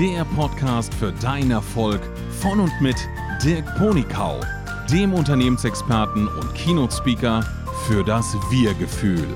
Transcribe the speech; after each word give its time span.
der 0.00 0.24
Podcast 0.24 0.94
für 0.94 1.12
deinen 1.12 1.50
Erfolg 1.50 2.00
von 2.40 2.58
und 2.58 2.72
mit 2.80 2.96
Dirk 3.44 3.66
Ponikau, 3.76 4.40
dem 4.90 5.12
Unternehmensexperten 5.12 6.26
und 6.26 6.54
Keynote-Speaker 6.54 7.42
für 7.86 8.02
das 8.02 8.32
Wir-Gefühl. 8.50 9.28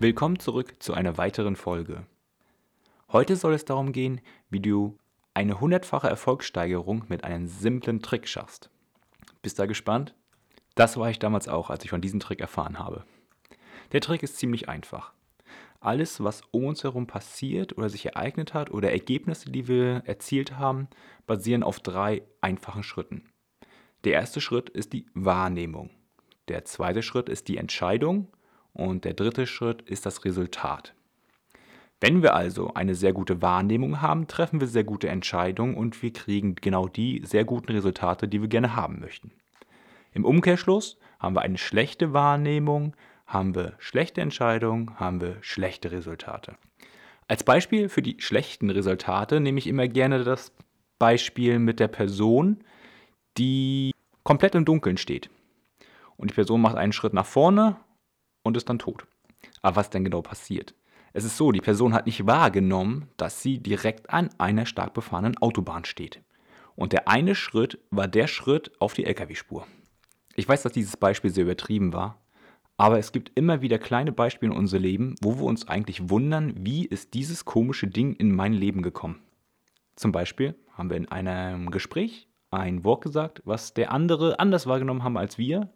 Willkommen 0.00 0.40
zurück 0.40 0.74
zu 0.80 0.94
einer 0.94 1.16
weiteren 1.16 1.54
Folge. 1.54 2.06
Heute 3.12 3.36
soll 3.36 3.54
es 3.54 3.64
darum 3.64 3.92
gehen, 3.92 4.20
wie 4.50 4.58
du 4.58 4.98
eine 5.32 5.60
hundertfache 5.60 6.08
Erfolgssteigerung 6.08 7.04
mit 7.06 7.22
einem 7.22 7.46
simplen 7.46 8.02
Trick 8.02 8.26
schaffst. 8.26 8.68
Bist 9.42 9.60
du 9.60 9.62
da 9.62 9.66
gespannt? 9.66 10.16
Das 10.74 10.96
war 10.96 11.08
ich 11.08 11.20
damals 11.20 11.46
auch, 11.46 11.70
als 11.70 11.84
ich 11.84 11.90
von 11.90 12.00
diesem 12.00 12.18
Trick 12.18 12.40
erfahren 12.40 12.80
habe. 12.80 13.04
Der 13.92 14.00
Trick 14.00 14.24
ist 14.24 14.38
ziemlich 14.38 14.68
einfach. 14.68 15.12
Alles, 15.80 16.22
was 16.22 16.42
um 16.50 16.64
uns 16.64 16.82
herum 16.82 17.06
passiert 17.06 17.78
oder 17.78 17.88
sich 17.88 18.06
ereignet 18.06 18.52
hat 18.52 18.70
oder 18.70 18.90
Ergebnisse, 18.90 19.50
die 19.50 19.68
wir 19.68 20.02
erzielt 20.06 20.58
haben, 20.58 20.88
basieren 21.26 21.62
auf 21.62 21.78
drei 21.78 22.22
einfachen 22.40 22.82
Schritten. 22.82 23.24
Der 24.04 24.14
erste 24.14 24.40
Schritt 24.40 24.70
ist 24.70 24.92
die 24.92 25.06
Wahrnehmung. 25.14 25.90
Der 26.48 26.64
zweite 26.64 27.02
Schritt 27.02 27.28
ist 27.28 27.48
die 27.48 27.58
Entscheidung 27.58 28.28
und 28.72 29.04
der 29.04 29.14
dritte 29.14 29.46
Schritt 29.46 29.82
ist 29.82 30.06
das 30.06 30.24
Resultat. 30.24 30.94
Wenn 32.00 32.22
wir 32.22 32.34
also 32.34 32.74
eine 32.74 32.94
sehr 32.94 33.12
gute 33.12 33.42
Wahrnehmung 33.42 34.00
haben, 34.00 34.28
treffen 34.28 34.60
wir 34.60 34.68
sehr 34.68 34.84
gute 34.84 35.08
Entscheidungen 35.08 35.74
und 35.74 36.00
wir 36.00 36.12
kriegen 36.12 36.54
genau 36.54 36.86
die 36.86 37.22
sehr 37.24 37.44
guten 37.44 37.72
Resultate, 37.72 38.28
die 38.28 38.40
wir 38.40 38.48
gerne 38.48 38.76
haben 38.76 39.00
möchten. 39.00 39.32
Im 40.12 40.24
Umkehrschluss 40.24 40.96
haben 41.18 41.34
wir 41.34 41.42
eine 41.42 41.58
schlechte 41.58 42.12
Wahrnehmung, 42.12 42.94
haben 43.28 43.54
wir 43.54 43.74
schlechte 43.78 44.22
Entscheidungen, 44.22 44.98
haben 44.98 45.20
wir 45.20 45.36
schlechte 45.42 45.92
Resultate. 45.92 46.56
Als 47.28 47.44
Beispiel 47.44 47.90
für 47.90 48.00
die 48.00 48.16
schlechten 48.18 48.70
Resultate 48.70 49.38
nehme 49.38 49.58
ich 49.58 49.66
immer 49.66 49.86
gerne 49.86 50.24
das 50.24 50.50
Beispiel 50.98 51.58
mit 51.58 51.78
der 51.78 51.88
Person, 51.88 52.64
die 53.36 53.92
komplett 54.24 54.54
im 54.54 54.64
Dunkeln 54.64 54.96
steht. 54.96 55.30
Und 56.16 56.30
die 56.30 56.34
Person 56.34 56.62
macht 56.62 56.76
einen 56.76 56.92
Schritt 56.92 57.12
nach 57.12 57.26
vorne 57.26 57.76
und 58.42 58.56
ist 58.56 58.68
dann 58.68 58.78
tot. 58.78 59.06
Aber 59.60 59.76
was 59.76 59.90
denn 59.90 60.04
genau 60.04 60.22
passiert? 60.22 60.74
Es 61.12 61.24
ist 61.24 61.36
so, 61.36 61.52
die 61.52 61.60
Person 61.60 61.94
hat 61.94 62.06
nicht 62.06 62.26
wahrgenommen, 62.26 63.08
dass 63.18 63.42
sie 63.42 63.58
direkt 63.58 64.10
an 64.10 64.30
einer 64.38 64.66
stark 64.66 64.94
befahrenen 64.94 65.36
Autobahn 65.36 65.84
steht. 65.84 66.22
Und 66.76 66.92
der 66.92 67.08
eine 67.08 67.34
Schritt 67.34 67.78
war 67.90 68.08
der 68.08 68.26
Schritt 68.26 68.72
auf 68.80 68.94
die 68.94 69.04
Lkw-Spur. 69.04 69.66
Ich 70.34 70.48
weiß, 70.48 70.62
dass 70.62 70.72
dieses 70.72 70.96
Beispiel 70.96 71.30
sehr 71.30 71.44
übertrieben 71.44 71.92
war, 71.92 72.20
aber 72.78 72.98
es 72.98 73.10
gibt 73.10 73.32
immer 73.34 73.60
wieder 73.60 73.78
kleine 73.78 74.12
Beispiele 74.12 74.52
in 74.52 74.58
unserem 74.58 74.84
Leben, 74.84 75.16
wo 75.20 75.36
wir 75.36 75.44
uns 75.44 75.66
eigentlich 75.66 76.08
wundern, 76.08 76.54
wie 76.56 76.86
ist 76.86 77.12
dieses 77.12 77.44
komische 77.44 77.88
Ding 77.88 78.14
in 78.14 78.34
mein 78.34 78.52
Leben 78.52 78.82
gekommen. 78.82 79.20
Zum 79.96 80.12
Beispiel 80.12 80.54
haben 80.74 80.88
wir 80.88 80.96
in 80.96 81.10
einem 81.10 81.72
Gespräch 81.72 82.28
ein 82.52 82.84
Wort 82.84 83.02
gesagt, 83.02 83.42
was 83.44 83.74
der 83.74 83.90
andere 83.90 84.38
anders 84.38 84.68
wahrgenommen 84.68 85.02
haben 85.02 85.18
als 85.18 85.38
wir. 85.38 85.70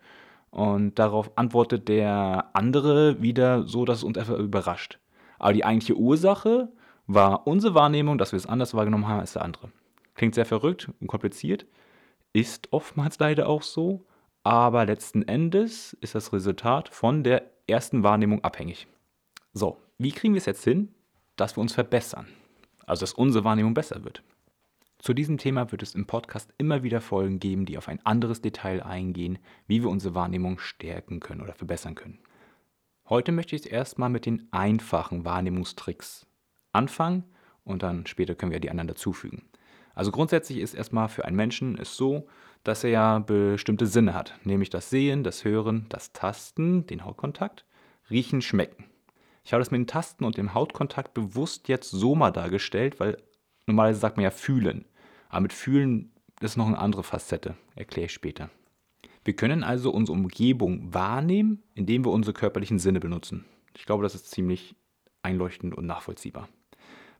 Und 0.50 0.98
darauf 0.98 1.36
antwortet 1.36 1.88
der 1.88 2.50
andere 2.52 3.20
wieder 3.20 3.66
so, 3.66 3.84
dass 3.84 3.98
es 3.98 4.04
uns 4.04 4.16
einfach 4.16 4.38
überrascht. 4.38 5.00
Aber 5.40 5.54
die 5.54 5.64
eigentliche 5.64 5.96
Ursache 5.96 6.70
war 7.08 7.48
unsere 7.48 7.74
Wahrnehmung, 7.74 8.16
dass 8.16 8.30
wir 8.30 8.36
es 8.36 8.46
anders 8.46 8.74
wahrgenommen 8.74 9.08
haben 9.08 9.20
als 9.20 9.32
der 9.32 9.42
andere. 9.42 9.72
Klingt 10.14 10.36
sehr 10.36 10.46
verrückt 10.46 10.88
und 11.00 11.08
kompliziert, 11.08 11.66
ist 12.32 12.72
oftmals 12.72 13.18
leider 13.18 13.48
auch 13.48 13.62
so, 13.62 14.06
aber 14.44 14.86
letzten 14.86 15.22
Endes 15.22 15.92
ist 16.00 16.14
das 16.14 16.32
Resultat 16.32 16.88
von 16.88 17.22
der 17.22 17.50
ersten 17.66 18.02
Wahrnehmung 18.02 18.42
abhängig. 18.42 18.86
So, 19.52 19.78
wie 19.98 20.12
kriegen 20.12 20.34
wir 20.34 20.38
es 20.38 20.46
jetzt 20.46 20.64
hin, 20.64 20.94
dass 21.36 21.56
wir 21.56 21.60
uns 21.60 21.74
verbessern? 21.74 22.26
Also, 22.86 23.00
dass 23.00 23.12
unsere 23.12 23.44
Wahrnehmung 23.44 23.74
besser 23.74 24.04
wird. 24.04 24.22
Zu 24.98 25.14
diesem 25.14 25.38
Thema 25.38 25.72
wird 25.72 25.82
es 25.82 25.94
im 25.94 26.06
Podcast 26.06 26.52
immer 26.58 26.82
wieder 26.82 27.00
Folgen 27.00 27.40
geben, 27.40 27.66
die 27.66 27.76
auf 27.76 27.88
ein 27.88 28.04
anderes 28.04 28.40
Detail 28.40 28.82
eingehen, 28.82 29.38
wie 29.66 29.82
wir 29.82 29.90
unsere 29.90 30.14
Wahrnehmung 30.14 30.58
stärken 30.58 31.20
können 31.20 31.40
oder 31.40 31.54
verbessern 31.54 31.94
können. 31.94 32.18
Heute 33.08 33.32
möchte 33.32 33.56
ich 33.56 33.70
erstmal 33.70 34.10
mit 34.10 34.26
den 34.26 34.48
einfachen 34.52 35.24
Wahrnehmungstricks 35.24 36.26
anfangen 36.72 37.24
und 37.64 37.82
dann 37.82 38.06
später 38.06 38.34
können 38.34 38.52
wir 38.52 38.60
die 38.60 38.70
anderen 38.70 38.88
dazufügen. 38.88 39.42
Also 39.94 40.10
grundsätzlich 40.10 40.58
ist 40.58 40.74
erstmal 40.74 41.08
für 41.08 41.24
einen 41.24 41.36
Menschen 41.36 41.76
es 41.78 41.96
so, 41.96 42.28
dass 42.64 42.84
er 42.84 42.90
ja 42.90 43.18
bestimmte 43.18 43.86
Sinne 43.86 44.14
hat, 44.14 44.34
nämlich 44.44 44.70
das 44.70 44.90
Sehen, 44.90 45.24
das 45.24 45.44
Hören, 45.44 45.86
das 45.88 46.12
Tasten, 46.12 46.86
den 46.86 47.04
Hautkontakt, 47.04 47.64
Riechen, 48.10 48.42
Schmecken. 48.42 48.84
Ich 49.44 49.52
habe 49.52 49.60
das 49.60 49.70
mit 49.70 49.80
den 49.80 49.86
Tasten 49.86 50.24
und 50.24 50.36
dem 50.36 50.54
Hautkontakt 50.54 51.14
bewusst 51.14 51.68
jetzt 51.68 51.90
so 51.90 52.14
mal 52.14 52.30
dargestellt, 52.30 53.00
weil 53.00 53.18
normalerweise 53.66 54.00
sagt 54.00 54.16
man 54.16 54.24
ja 54.24 54.30
fühlen. 54.30 54.84
Aber 55.28 55.40
mit 55.40 55.52
fühlen 55.52 56.12
ist 56.40 56.56
noch 56.56 56.66
eine 56.66 56.78
andere 56.78 57.02
Facette, 57.02 57.56
erkläre 57.74 58.06
ich 58.06 58.12
später. 58.12 58.50
Wir 59.24 59.34
können 59.34 59.62
also 59.62 59.90
unsere 59.90 60.18
Umgebung 60.18 60.92
wahrnehmen, 60.92 61.62
indem 61.74 62.04
wir 62.04 62.12
unsere 62.12 62.34
körperlichen 62.34 62.78
Sinne 62.78 63.00
benutzen. 63.00 63.44
Ich 63.76 63.86
glaube, 63.86 64.02
das 64.02 64.14
ist 64.14 64.30
ziemlich 64.30 64.74
einleuchtend 65.22 65.74
und 65.74 65.86
nachvollziehbar. 65.86 66.48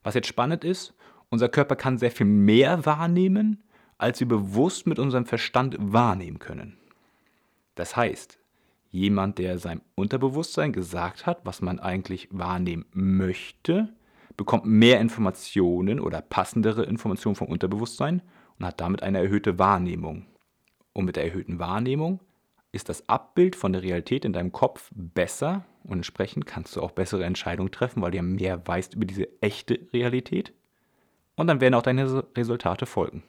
Was 0.03 0.15
jetzt 0.15 0.27
spannend 0.27 0.63
ist, 0.63 0.93
unser 1.29 1.49
Körper 1.49 1.75
kann 1.75 1.97
sehr 1.97 2.11
viel 2.11 2.25
mehr 2.25 2.85
wahrnehmen, 2.85 3.63
als 3.97 4.19
wir 4.19 4.27
bewusst 4.27 4.87
mit 4.87 4.99
unserem 4.99 5.25
Verstand 5.25 5.75
wahrnehmen 5.79 6.39
können. 6.39 6.77
Das 7.75 7.95
heißt, 7.95 8.39
jemand, 8.91 9.39
der 9.39 9.57
seinem 9.57 9.81
Unterbewusstsein 9.95 10.71
gesagt 10.71 11.25
hat, 11.25 11.39
was 11.45 11.61
man 11.61 11.79
eigentlich 11.79 12.29
wahrnehmen 12.31 12.85
möchte, 12.93 13.89
bekommt 14.37 14.65
mehr 14.65 14.99
Informationen 14.99 15.99
oder 15.99 16.21
passendere 16.21 16.83
Informationen 16.83 17.35
vom 17.35 17.47
Unterbewusstsein 17.47 18.21
und 18.59 18.65
hat 18.65 18.81
damit 18.81 19.03
eine 19.03 19.19
erhöhte 19.19 19.59
Wahrnehmung. 19.59 20.25
Und 20.93 21.05
mit 21.05 21.15
der 21.15 21.25
erhöhten 21.25 21.59
Wahrnehmung 21.59 22.19
ist 22.71 22.89
das 22.89 23.07
Abbild 23.09 23.55
von 23.55 23.73
der 23.73 23.83
Realität 23.83 24.25
in 24.25 24.33
deinem 24.33 24.51
Kopf 24.51 24.89
besser 24.93 25.65
und 25.83 25.97
entsprechend 25.97 26.45
kannst 26.45 26.75
du 26.75 26.81
auch 26.81 26.91
bessere 26.91 27.25
Entscheidungen 27.25 27.71
treffen, 27.71 28.01
weil 28.01 28.11
du 28.11 28.17
ja 28.17 28.23
mehr 28.23 28.65
weißt 28.67 28.95
über 28.95 29.05
diese 29.05 29.27
echte 29.41 29.79
Realität 29.93 30.53
und 31.35 31.47
dann 31.47 31.61
werden 31.61 31.73
auch 31.73 31.81
deine 31.81 32.23
Resultate 32.35 32.85
folgen. 32.85 33.23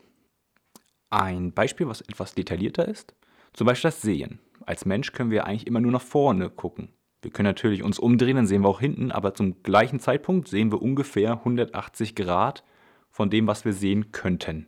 Ein 1.15 1.53
Beispiel, 1.53 1.87
was 1.87 2.01
etwas 2.01 2.35
detaillierter 2.35 2.89
ist, 2.89 3.15
zum 3.53 3.69
Beispiel 3.69 3.87
das 3.87 4.03
Sehen. 4.03 4.41
Als 4.67 4.85
Mensch 4.85 5.13
können 5.13 5.31
wir 5.31 5.47
eigentlich 5.47 5.69
immer 5.69 5.79
nur 5.79 5.93
nach 5.93 6.03
vorne 6.03 6.51
gucken. 6.51 6.89
Wir 7.23 7.31
können 7.31 7.47
natürlich 7.47 7.85
uns 7.85 8.01
umdrehen, 8.01 8.35
dann 8.35 8.49
sehen 8.49 8.63
wir 8.63 8.69
auch 8.69 8.81
hinten, 8.81 9.13
aber 9.13 9.33
zum 9.33 9.63
gleichen 9.63 10.01
Zeitpunkt 10.01 10.49
sehen 10.49 10.73
wir 10.73 10.83
ungefähr 10.83 11.35
180 11.35 12.17
Grad 12.17 12.65
von 13.11 13.31
dem, 13.31 13.47
was 13.47 13.65
wir 13.65 13.73
sehen 13.73 14.11
könnten. 14.11 14.67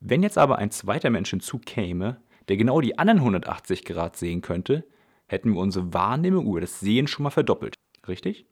Wenn 0.00 0.24
jetzt 0.24 0.38
aber 0.38 0.58
ein 0.58 0.72
zweiter 0.72 1.10
Mensch 1.10 1.30
hinzukäme, 1.30 2.20
der 2.48 2.56
genau 2.56 2.80
die 2.80 2.98
anderen 2.98 3.20
180 3.20 3.84
Grad 3.84 4.16
sehen 4.16 4.42
könnte, 4.42 4.84
hätten 5.28 5.52
wir 5.52 5.60
unsere 5.60 5.94
Wahrnehmung 5.94 6.48
über 6.48 6.62
das 6.62 6.80
Sehen 6.80 7.06
schon 7.06 7.22
mal 7.22 7.30
verdoppelt. 7.30 7.76
Richtig? 8.08 8.48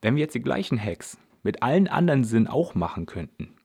Wenn 0.00 0.16
wir 0.16 0.22
jetzt 0.22 0.34
die 0.34 0.40
gleichen 0.40 0.82
Hacks 0.82 1.18
mit 1.42 1.62
allen 1.62 1.86
anderen 1.86 2.24
Sinnen 2.24 2.46
auch 2.46 2.74
machen 2.74 3.04
könnten, 3.04 3.57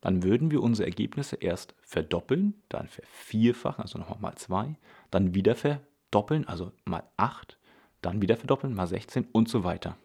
dann 0.00 0.22
würden 0.22 0.50
wir 0.50 0.62
unsere 0.62 0.88
Ergebnisse 0.88 1.36
erst 1.36 1.74
verdoppeln, 1.80 2.54
dann 2.68 2.88
vervierfachen, 2.88 3.82
also 3.82 3.98
nochmal 3.98 4.18
mal 4.20 4.36
2, 4.36 4.76
dann 5.10 5.34
wieder 5.34 5.54
verdoppeln, 5.54 6.46
also 6.46 6.72
mal 6.84 7.02
8, 7.16 7.58
dann 8.02 8.22
wieder 8.22 8.36
verdoppeln, 8.36 8.74
mal 8.74 8.86
16 8.86 9.28
und 9.32 9.48
so 9.48 9.64
weiter. 9.64 9.96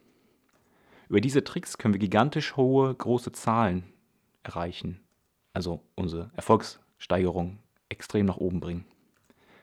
Über 1.10 1.22
diese 1.22 1.44
Tricks 1.44 1.78
können 1.78 1.94
wir 1.94 2.00
gigantisch 2.00 2.56
hohe, 2.58 2.94
große 2.94 3.32
Zahlen 3.34 3.84
erreichen, 4.42 5.00
also 5.54 5.84
unsere 5.96 6.32
Erfolgssteigerung 6.36 7.60
extrem 7.90 8.26
nach 8.26 8.38
oben 8.38 8.60
bringen. 8.60 8.86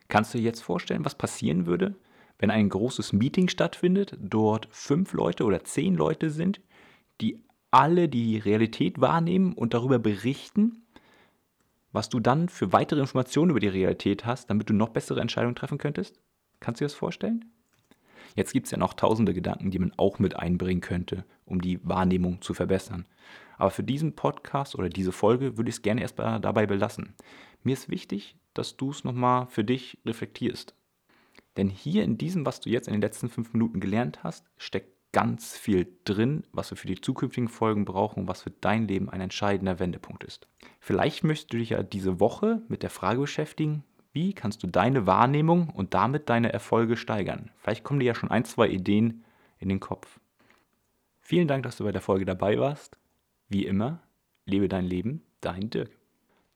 Kannst 0.08 0.34
du 0.34 0.38
dir 0.38 0.44
jetzt 0.44 0.62
vorstellen, 0.62 1.04
was 1.04 1.16
passieren 1.16 1.66
würde, 1.66 1.96
wenn 2.38 2.50
ein 2.50 2.68
großes 2.68 3.12
Meeting 3.12 3.48
stattfindet, 3.48 4.16
dort 4.18 4.68
fünf 4.70 5.12
Leute 5.12 5.44
oder 5.44 5.62
zehn 5.64 5.94
Leute 5.94 6.30
sind, 6.30 6.60
die 7.20 7.42
alle 7.70 8.08
die 8.08 8.38
Realität 8.38 9.00
wahrnehmen 9.00 9.52
und 9.52 9.74
darüber 9.74 9.98
berichten, 9.98 10.82
was 11.92 12.08
du 12.08 12.20
dann 12.20 12.48
für 12.48 12.72
weitere 12.72 13.00
Informationen 13.00 13.50
über 13.50 13.60
die 13.60 13.68
Realität 13.68 14.24
hast, 14.24 14.50
damit 14.50 14.70
du 14.70 14.74
noch 14.74 14.90
bessere 14.90 15.20
Entscheidungen 15.20 15.56
treffen 15.56 15.78
könntest? 15.78 16.20
Kannst 16.60 16.80
du 16.80 16.84
dir 16.84 16.88
das 16.88 16.94
vorstellen? 16.94 17.46
Jetzt 18.36 18.52
gibt 18.52 18.66
es 18.66 18.70
ja 18.70 18.78
noch 18.78 18.94
tausende 18.94 19.34
Gedanken, 19.34 19.70
die 19.70 19.78
man 19.78 19.92
auch 19.96 20.18
mit 20.18 20.36
einbringen 20.36 20.80
könnte, 20.80 21.24
um 21.46 21.60
die 21.60 21.80
Wahrnehmung 21.82 22.40
zu 22.42 22.54
verbessern. 22.54 23.06
Aber 23.58 23.70
für 23.70 23.82
diesen 23.82 24.14
Podcast 24.14 24.76
oder 24.76 24.88
diese 24.88 25.12
Folge 25.12 25.58
würde 25.58 25.68
ich 25.68 25.76
es 25.76 25.82
gerne 25.82 26.00
erstmal 26.00 26.40
dabei 26.40 26.66
belassen. 26.66 27.14
Mir 27.64 27.72
ist 27.72 27.90
wichtig, 27.90 28.36
dass 28.54 28.76
du 28.76 28.90
es 28.90 29.04
nochmal 29.04 29.46
für 29.48 29.64
dich 29.64 29.98
reflektierst. 30.06 30.74
Denn 31.56 31.68
hier 31.68 32.04
in 32.04 32.16
diesem, 32.16 32.46
was 32.46 32.60
du 32.60 32.70
jetzt 32.70 32.86
in 32.86 32.94
den 32.94 33.02
letzten 33.02 33.28
fünf 33.28 33.52
Minuten 33.52 33.80
gelernt 33.80 34.22
hast, 34.22 34.46
steckt 34.56 34.94
ganz 35.12 35.56
viel 35.56 35.88
drin, 36.04 36.44
was 36.52 36.70
wir 36.70 36.76
für 36.76 36.86
die 36.86 37.00
zukünftigen 37.00 37.48
Folgen 37.48 37.84
brauchen 37.84 38.28
was 38.28 38.42
für 38.42 38.50
dein 38.50 38.86
Leben 38.86 39.10
ein 39.10 39.20
entscheidender 39.20 39.78
Wendepunkt 39.78 40.24
ist. 40.24 40.46
Vielleicht 40.78 41.24
möchtest 41.24 41.52
du 41.52 41.58
dich 41.58 41.70
ja 41.70 41.82
diese 41.82 42.20
Woche 42.20 42.62
mit 42.68 42.82
der 42.82 42.90
Frage 42.90 43.20
beschäftigen, 43.20 43.84
wie 44.12 44.32
kannst 44.32 44.62
du 44.62 44.66
deine 44.66 45.06
Wahrnehmung 45.06 45.70
und 45.70 45.94
damit 45.94 46.28
deine 46.28 46.52
Erfolge 46.52 46.96
steigern? 46.96 47.50
Vielleicht 47.58 47.84
kommen 47.84 48.00
dir 48.00 48.06
ja 48.06 48.14
schon 48.14 48.30
ein, 48.30 48.44
zwei 48.44 48.68
Ideen 48.68 49.24
in 49.58 49.68
den 49.68 49.80
Kopf. 49.80 50.18
Vielen 51.20 51.46
Dank, 51.46 51.62
dass 51.62 51.76
du 51.76 51.84
bei 51.84 51.92
der 51.92 52.00
Folge 52.00 52.24
dabei 52.24 52.58
warst. 52.58 52.98
Wie 53.48 53.66
immer, 53.66 54.02
lebe 54.46 54.68
dein 54.68 54.84
Leben, 54.84 55.22
dein 55.40 55.70
Dirk. 55.70 55.90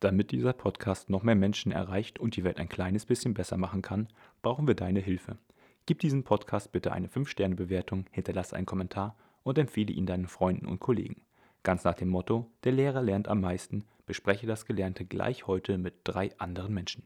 Damit 0.01 0.33
dieser 0.33 0.53
Podcast 0.53 1.11
noch 1.11 1.23
mehr 1.23 1.37
Menschen 1.37 1.71
erreicht 1.71 2.19
und 2.19 2.37
die 2.37 2.45
Welt 2.45 2.59
ein 2.59 2.69
kleines 2.69 3.07
bisschen 3.07 3.35
besser 3.35 3.57
machen 3.57 3.83
kann, 3.83 4.09
brauchen 4.43 4.67
wir 4.67 4.75
deine 4.75 5.01
Hilfe. 5.01 5.39
Gib 5.87 5.99
diesem 5.99 6.25
Podcast 6.25 6.73
bitte 6.73 6.93
eine 6.93 7.09
5-Sterne-Bewertung, 7.09 8.07
hinterlasse 8.11 8.57
einen 8.57 8.65
Kommentar 8.65 9.17
und 9.43 9.59
empfehle 9.59 9.93
ihn 9.93 10.07
deinen 10.07 10.29
Freunden 10.29 10.65
und 10.65 10.81
Kollegen. 10.81 11.21
Ganz 11.63 11.85
nach 11.85 11.95
dem 11.95 12.09
Motto, 12.09 12.51
der 12.65 12.73
Lehrer 12.73 13.03
lernt 13.03 13.29
am 13.29 13.43
meisten, 13.43 13.85
bespreche 14.07 14.47
das 14.47 14.65
Gelernte 14.65 15.05
gleich 15.05 15.47
heute 15.47 15.77
mit 15.77 15.95
drei 16.05 16.31
anderen 16.39 16.73
Menschen. 16.73 17.03